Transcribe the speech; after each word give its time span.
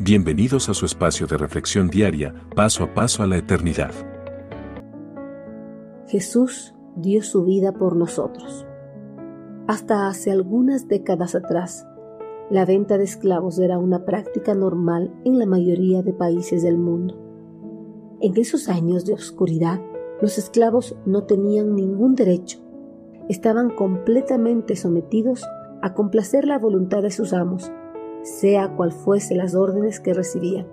Bienvenidos 0.00 0.68
a 0.68 0.74
su 0.74 0.86
espacio 0.86 1.28
de 1.28 1.36
reflexión 1.36 1.86
diaria, 1.86 2.34
paso 2.56 2.82
a 2.82 2.94
paso 2.94 3.22
a 3.22 3.28
la 3.28 3.36
eternidad. 3.36 3.92
Jesús 6.08 6.74
dio 6.96 7.22
su 7.22 7.44
vida 7.44 7.70
por 7.70 7.94
nosotros. 7.94 8.66
Hasta 9.68 10.08
hace 10.08 10.32
algunas 10.32 10.88
décadas 10.88 11.36
atrás, 11.36 11.86
la 12.50 12.64
venta 12.64 12.98
de 12.98 13.04
esclavos 13.04 13.60
era 13.60 13.78
una 13.78 14.04
práctica 14.04 14.52
normal 14.52 15.14
en 15.24 15.38
la 15.38 15.46
mayoría 15.46 16.02
de 16.02 16.12
países 16.12 16.64
del 16.64 16.76
mundo. 16.76 17.16
En 18.20 18.36
esos 18.36 18.68
años 18.68 19.04
de 19.04 19.14
oscuridad, 19.14 19.80
los 20.20 20.38
esclavos 20.38 20.96
no 21.06 21.22
tenían 21.22 21.76
ningún 21.76 22.16
derecho. 22.16 22.58
Estaban 23.28 23.70
completamente 23.70 24.74
sometidos 24.74 25.44
a 25.82 25.94
complacer 25.94 26.46
la 26.46 26.58
voluntad 26.58 27.00
de 27.02 27.12
sus 27.12 27.32
amos 27.32 27.70
sea 28.24 28.74
cual 28.74 28.90
fuese 28.90 29.36
las 29.36 29.54
órdenes 29.54 30.00
que 30.00 30.14
recibían, 30.14 30.66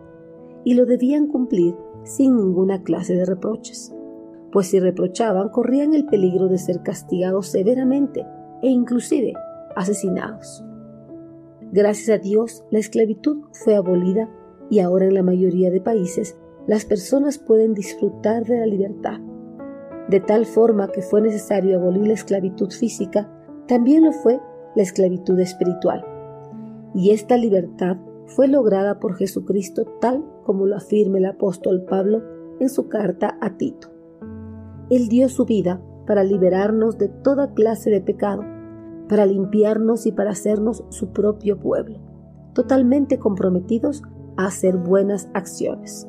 y 0.63 0.73
lo 0.73 0.85
debían 0.85 1.27
cumplir 1.27 1.75
sin 2.03 2.37
ninguna 2.37 2.81
clase 2.81 3.13
de 3.13 3.25
reproches, 3.25 3.93
pues 4.51 4.67
si 4.67 4.79
reprochaban 4.79 5.49
corrían 5.49 5.93
el 5.93 6.05
peligro 6.05 6.47
de 6.47 6.57
ser 6.57 6.81
castigados 6.81 7.47
severamente 7.47 8.25
e 8.61 8.69
inclusive 8.69 9.33
asesinados. 9.75 10.63
Gracias 11.73 12.09
a 12.09 12.21
Dios, 12.21 12.65
la 12.71 12.79
esclavitud 12.79 13.43
fue 13.51 13.75
abolida 13.75 14.29
y 14.69 14.79
ahora 14.79 15.05
en 15.05 15.13
la 15.13 15.23
mayoría 15.23 15.71
de 15.71 15.81
países 15.81 16.37
las 16.67 16.85
personas 16.85 17.37
pueden 17.37 17.73
disfrutar 17.73 18.45
de 18.45 18.59
la 18.59 18.65
libertad. 18.65 19.19
De 20.07 20.19
tal 20.19 20.45
forma 20.45 20.89
que 20.89 21.01
fue 21.01 21.21
necesario 21.21 21.77
abolir 21.77 22.07
la 22.07 22.13
esclavitud 22.13 22.71
física, 22.71 23.29
también 23.67 24.03
lo 24.03 24.11
fue 24.11 24.39
la 24.75 24.83
esclavitud 24.83 25.39
espiritual 25.39 26.05
y 26.93 27.11
esta 27.11 27.37
libertad 27.37 27.97
fue 28.25 28.47
lograda 28.47 28.99
por 28.99 29.15
Jesucristo 29.15 29.85
tal 29.99 30.25
como 30.43 30.65
lo 30.65 30.75
afirma 30.75 31.17
el 31.17 31.25
apóstol 31.25 31.83
Pablo 31.83 32.21
en 32.59 32.69
su 32.69 32.87
carta 32.87 33.37
a 33.41 33.57
Tito. 33.57 33.89
Él 34.89 35.07
dio 35.07 35.29
su 35.29 35.45
vida 35.45 35.81
para 36.05 36.23
liberarnos 36.23 36.97
de 36.97 37.07
toda 37.07 37.53
clase 37.53 37.89
de 37.89 38.01
pecado, 38.01 38.43
para 39.07 39.25
limpiarnos 39.25 40.05
y 40.05 40.11
para 40.11 40.31
hacernos 40.31 40.83
su 40.89 41.11
propio 41.11 41.59
pueblo, 41.59 41.99
totalmente 42.53 43.19
comprometidos 43.19 44.03
a 44.37 44.47
hacer 44.47 44.77
buenas 44.77 45.29
acciones. 45.33 46.07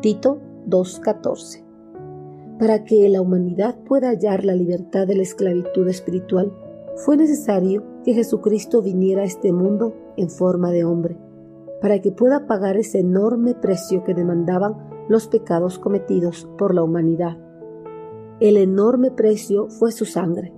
Tito 0.00 0.40
2.14 0.68 1.64
Para 2.58 2.84
que 2.84 3.08
la 3.08 3.20
humanidad 3.20 3.76
pueda 3.84 4.08
hallar 4.08 4.44
la 4.44 4.54
libertad 4.54 5.06
de 5.06 5.16
la 5.16 5.22
esclavitud 5.22 5.88
espiritual, 5.88 6.52
fue 6.96 7.16
necesario 7.16 7.82
que 8.04 8.14
Jesucristo 8.14 8.82
viniera 8.82 9.22
a 9.22 9.26
este 9.26 9.52
mundo 9.52 9.94
en 10.16 10.30
forma 10.30 10.70
de 10.70 10.84
hombre, 10.84 11.16
para 11.80 12.00
que 12.00 12.12
pueda 12.12 12.46
pagar 12.46 12.76
ese 12.76 13.00
enorme 13.00 13.54
precio 13.54 14.04
que 14.04 14.14
demandaban 14.14 14.74
los 15.08 15.28
pecados 15.28 15.78
cometidos 15.78 16.48
por 16.58 16.74
la 16.74 16.82
humanidad. 16.82 17.38
El 18.40 18.56
enorme 18.56 19.10
precio 19.10 19.68
fue 19.68 19.92
su 19.92 20.04
sangre. 20.04 20.52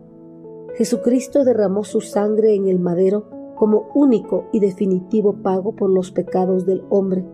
Jesucristo 0.76 1.44
derramó 1.44 1.84
su 1.84 2.00
sangre 2.00 2.54
en 2.54 2.68
el 2.68 2.78
madero 2.78 3.28
como 3.56 3.88
único 3.94 4.46
y 4.52 4.60
definitivo 4.60 5.42
pago 5.42 5.74
por 5.74 5.90
los 5.90 6.10
pecados 6.12 6.66
del 6.66 6.84
hombre 6.90 7.26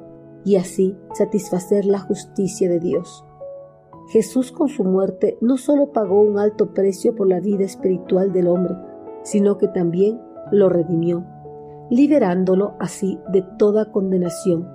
y 0.44 0.56
así 0.56 0.96
satisfacer 1.14 1.84
la 1.84 1.98
justicia 1.98 2.68
de 2.68 2.80
Dios. 2.80 3.24
Jesús 4.08 4.52
con 4.52 4.68
su 4.68 4.84
muerte 4.84 5.38
no 5.40 5.56
solo 5.56 5.92
pagó 5.92 6.20
un 6.20 6.38
alto 6.38 6.74
precio 6.74 7.14
por 7.14 7.28
la 7.28 7.40
vida 7.40 7.64
espiritual 7.64 8.32
del 8.32 8.48
hombre, 8.48 8.74
sino 9.22 9.58
que 9.58 9.68
también 9.68 10.20
lo 10.50 10.68
redimió, 10.68 11.24
liberándolo 11.92 12.74
así 12.80 13.20
de 13.30 13.42
toda 13.58 13.92
condenación. 13.92 14.66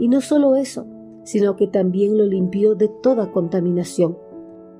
Y 0.00 0.08
no 0.08 0.20
solo 0.20 0.56
eso, 0.56 0.84
sino 1.22 1.54
que 1.54 1.68
también 1.68 2.18
lo 2.18 2.26
limpió 2.26 2.74
de 2.74 2.88
toda 2.88 3.30
contaminación, 3.30 4.18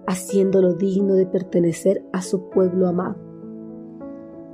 haciéndolo 0.05 0.75
digno 0.75 1.15
de 1.15 1.27
pertenecer 1.27 2.05
a 2.13 2.23
su 2.23 2.51
pueblo 2.51 2.89
amado. 2.89 3.15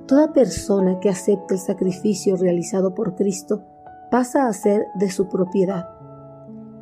Toda 0.06 0.34
persona 0.34 1.00
que 1.00 1.08
acepta 1.08 1.54
el 1.54 1.60
sacrificio 1.60 2.36
realizado 2.36 2.94
por 2.94 3.14
Cristo 3.14 3.62
pasa 4.10 4.46
a 4.46 4.52
ser 4.52 4.84
de 4.96 5.10
su 5.10 5.30
propiedad, 5.30 5.86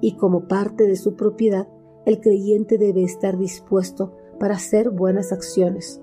y 0.00 0.16
como 0.16 0.48
parte 0.48 0.88
de 0.88 0.96
su 0.96 1.14
propiedad, 1.14 1.68
el 2.06 2.20
creyente 2.20 2.76
debe 2.76 3.04
estar 3.04 3.38
dispuesto 3.38 4.16
para 4.40 4.54
hacer 4.54 4.90
buenas 4.90 5.32
acciones, 5.32 6.02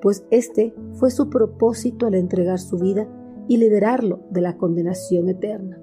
pues 0.00 0.24
este 0.30 0.74
fue 0.92 1.10
su 1.10 1.28
propósito 1.28 2.06
al 2.06 2.14
entregar 2.14 2.60
su 2.60 2.76
vida 2.76 3.08
y 3.48 3.58
liberarlo 3.58 4.20
de 4.30 4.40
la 4.40 4.56
condenación 4.56 5.28
eterna. 5.28 5.78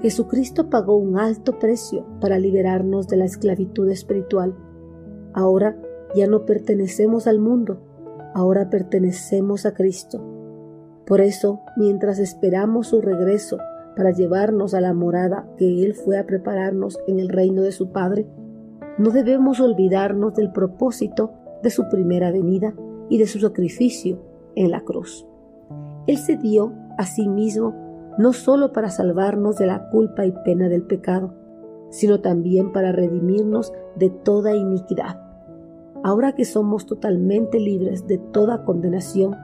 Jesucristo 0.00 0.70
pagó 0.70 0.96
un 0.96 1.18
alto 1.18 1.58
precio 1.58 2.06
para 2.20 2.38
liberarnos 2.38 3.08
de 3.08 3.16
la 3.16 3.24
esclavitud 3.24 3.90
espiritual. 3.90 4.54
Ahora 5.34 5.76
ya 6.14 6.26
no 6.26 6.44
pertenecemos 6.44 7.26
al 7.26 7.40
mundo, 7.40 7.80
ahora 8.34 8.70
pertenecemos 8.70 9.66
a 9.66 9.74
Cristo. 9.74 10.22
Por 11.04 11.20
eso, 11.20 11.60
mientras 11.76 12.18
esperamos 12.18 12.88
su 12.88 13.00
regreso 13.00 13.58
para 13.96 14.12
llevarnos 14.12 14.74
a 14.74 14.80
la 14.80 14.94
morada 14.94 15.50
que 15.56 15.84
Él 15.84 15.94
fue 15.94 16.18
a 16.18 16.26
prepararnos 16.26 17.00
en 17.08 17.18
el 17.18 17.28
reino 17.28 17.62
de 17.62 17.72
su 17.72 17.90
Padre, 17.90 18.26
no 18.98 19.10
debemos 19.10 19.60
olvidarnos 19.60 20.34
del 20.34 20.52
propósito 20.52 21.32
de 21.62 21.70
su 21.70 21.88
primera 21.88 22.30
venida 22.30 22.74
y 23.08 23.18
de 23.18 23.26
su 23.26 23.40
sacrificio 23.40 24.22
en 24.54 24.70
la 24.70 24.82
cruz. 24.82 25.26
Él 26.08 26.16
se 26.16 26.36
dio 26.38 26.72
a 26.96 27.04
sí 27.04 27.28
mismo 27.28 27.74
no 28.16 28.32
solo 28.32 28.72
para 28.72 28.88
salvarnos 28.88 29.58
de 29.58 29.66
la 29.66 29.90
culpa 29.90 30.24
y 30.24 30.32
pena 30.32 30.68
del 30.68 30.82
pecado, 30.82 31.34
sino 31.90 32.20
también 32.20 32.72
para 32.72 32.92
redimirnos 32.92 33.72
de 33.94 34.08
toda 34.08 34.56
iniquidad. 34.56 35.20
Ahora 36.02 36.32
que 36.32 36.46
somos 36.46 36.86
totalmente 36.86 37.60
libres 37.60 38.06
de 38.06 38.16
toda 38.16 38.64
condenación, 38.64 39.36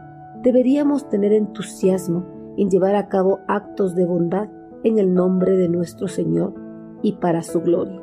deberíamos 0.42 1.08
tener 1.10 1.32
entusiasmo 1.32 2.24
en 2.56 2.70
llevar 2.70 2.94
a 2.94 3.08
cabo 3.08 3.40
actos 3.46 3.94
de 3.94 4.06
bondad 4.06 4.48
en 4.84 4.98
el 4.98 5.12
nombre 5.12 5.58
de 5.58 5.68
nuestro 5.68 6.08
Señor 6.08 6.54
y 7.02 7.12
para 7.12 7.42
su 7.42 7.60
gloria. 7.60 8.00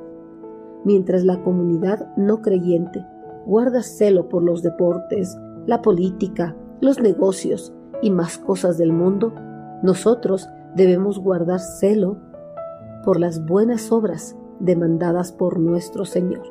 Mientras 0.85 1.23
la 1.23 1.41
comunidad 1.41 2.16
no 2.16 2.41
creyente 2.41 3.03
guarda 3.47 3.81
celo 3.81 4.29
por 4.29 4.43
los 4.43 4.61
deportes, 4.61 5.35
la 5.66 5.81
política, 5.81 6.55
los 6.79 6.99
negocios 6.99 7.73
y 8.01 8.12
más 8.12 8.38
cosas 8.38 8.78
del 8.78 8.94
mundo, 8.94 9.34
nosotros 9.84 10.47
debemos 10.75 11.19
guardar 11.19 11.59
celo 11.59 12.17
por 13.03 13.19
las 13.19 13.45
buenas 13.45 13.91
obras 13.91 14.35
demandadas 14.59 15.31
por 15.31 15.59
nuestro 15.59 16.06
Señor. 16.06 16.44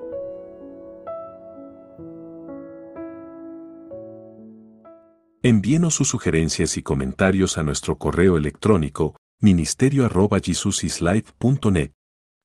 Envíenos 5.43 5.95
sus 5.95 6.09
sugerencias 6.09 6.77
y 6.77 6.83
comentarios 6.83 7.57
a 7.57 7.63
nuestro 7.63 7.97
correo 7.97 8.37
electrónico 8.37 9.17
ministerio.jesusislife.net. 9.41 11.93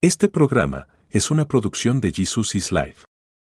Este 0.01 0.29
programa 0.29 0.87
es 1.09 1.29
una 1.29 1.45
producción 1.45 1.99
de 1.99 2.13
Jesus 2.13 2.55
is 2.55 2.71
Life. 2.71 3.03